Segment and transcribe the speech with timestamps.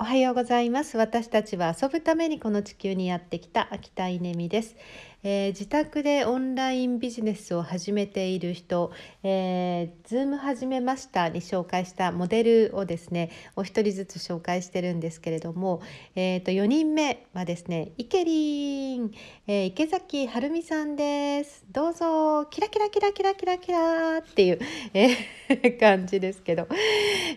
[0.00, 0.96] おはようございます。
[0.96, 4.74] 私たちは遊ぶためにこの地球にやってきた秋田稲美です、
[5.22, 8.90] えー、自宅でオンラインビジネスを始めている人、
[9.22, 15.82] えー、ズーム始めましたに紹介したモデルをですねお一人ずつ紹介してるんですけれども、
[16.14, 19.12] えー、と4人目はですねイケリン、
[19.46, 21.64] えー、池崎晴美さんです。
[21.70, 24.58] どうぞキラキラキラキラキラキラっていう、
[24.94, 26.66] えー、感じですけど、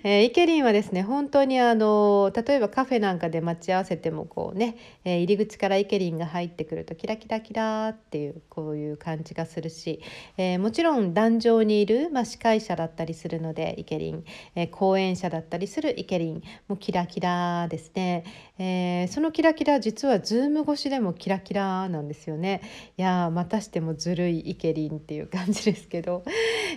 [0.04, 10.02] えー、イケリンはですね本当にあの例えばカフェなんかで待ち合わせてもこうね、えー、入り口からイケリンが入ってくるとキラキラキラっていうこういう感じがするし、
[10.38, 14.24] えー、もちろん壇上にいる、まあ、司会者だったりするのでイケリン、
[14.56, 18.24] えー、講演者だったりするイケリンもキラキラですね、
[18.58, 22.62] えー、そのキラキラ実は Zoom 越しでもキラキラなんですよね。
[22.98, 26.24] いやまたしてもずるいイケリンっていう感じですけど、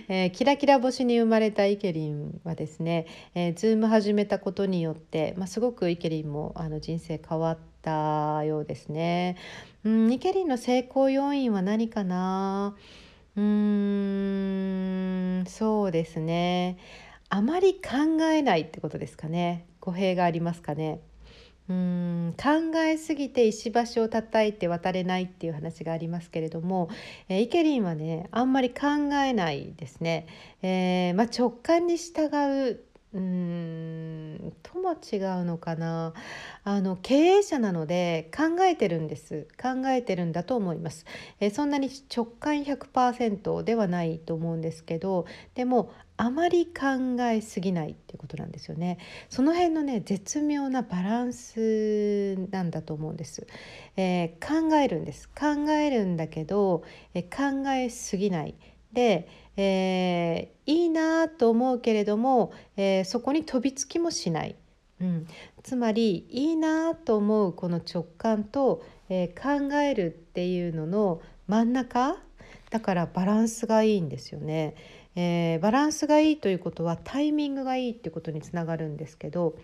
[0.07, 3.05] えー、キラキラ星に生まれたイケリンはですね、
[3.35, 9.37] えー、ズーム始めたことによって、まあ、すごくイケリンもあの人生変わってたようですね。
[9.83, 12.75] うん、ニケリンの成功要因は何かな？
[13.35, 13.43] うー
[15.43, 16.77] んそうですね。
[17.29, 19.65] あまり考えないってことですかね。
[19.79, 21.01] 語弊がありますかね。
[21.69, 26.87] うん考えすぎて石橋を叩いて渡れないっていう話がありますけれども、
[27.27, 28.85] えー、イケリンはねあんまり考
[29.25, 30.27] えないですね、
[30.61, 32.29] えー、まあ、直感に従
[32.71, 32.79] う
[33.13, 34.16] うん
[34.63, 36.13] とも違うのかな。
[36.63, 39.47] あの経営者なので考えてるんです。
[39.61, 41.05] 考えてるんだと思います、
[41.39, 48.97] えそんなに直感100%ではないと思うんですけどでもあまり考えすぎないっていうことなんですよね。
[49.29, 53.45] その辺のね絶妙なバランスなんだと思うんです、
[53.95, 55.29] えー、考えるんです。
[55.29, 58.55] 考えるんだけど、えー、考えすぎない。
[58.93, 64.55] で、えー、いいなと思うけれども、えー、そこに飛びつきもしない、
[65.01, 65.27] うん、
[65.63, 72.17] つまりいいなと思うこの直感と、えー、考えるっていうのの真ん中？
[72.69, 74.75] だからバランスがいいんですよね。
[75.15, 79.55] えー、バランスがいいということはタイミングがいいっていうことにつながるんですけど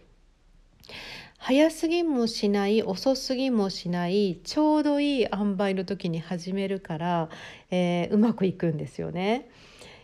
[1.37, 7.29] 早すぎもしない遅すぎもしないちょうどいい塩梅の時に始めるから、
[7.69, 9.49] えー、うまくいくんですよね。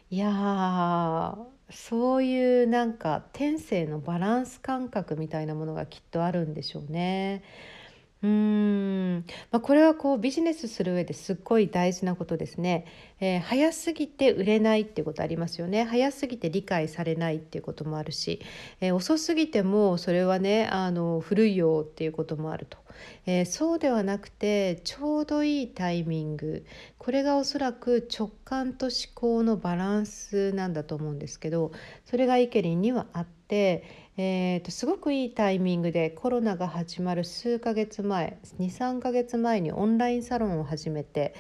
[0.10, 1.38] いや
[1.70, 7.44] そういうなんか天性のバランス感覚みたいなものがきっとあるんでしょうね。
[8.22, 12.86] うーん、まあ、これはこうビジネスする上ですっごい大事なことですね、
[13.22, 15.86] えー、早すぎて売れないっていうことありますよね。
[15.86, 18.42] 早すぎて理解されないっていうこともあるし、
[18.82, 22.78] えー、遅すぎてもそれはねあの古いよっていうこともあると、
[23.26, 26.66] えー、そうではなくてちょうどいいタイミング
[26.98, 31.72] これがおそらく直感と思考のバランスなんだと思うんですけど
[32.06, 33.84] それがイケリンにはあって、
[34.18, 41.34] えーと、すごくいいタイミングでコロナが始まる数ヶ月前23ヶ月前にオンラインサロンを始めて、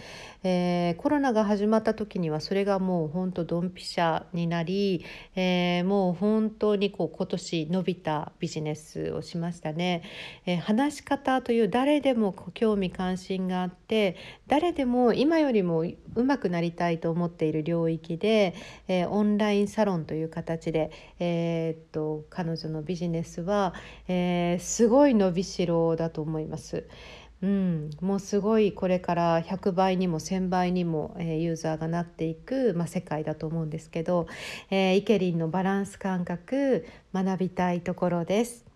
[0.43, 5.03] えー、コロナが始まった時にはそれがもう本当ドンピシャになり、
[5.35, 10.03] えー、もう本当にこう今年伸びたビジネスをしましたね。
[10.45, 14.15] え、話し方という誰でも興味関心があって
[14.47, 18.53] 誰でも今よりも上手くなりたいと思っている領域で、
[18.87, 23.73] えオンラインサロンという形で、えー、っと彼女のビジネスは、
[24.07, 26.87] えー、すごい伸びしろだと思います。
[27.41, 34.27] うん、もうすごいこれから100倍にも1,000倍にも、えー、ユーザーがなっていく、まあ、世界だと思うんですけど、
[34.69, 38.68] えー、イケリンのバランス感覚学びたいところです。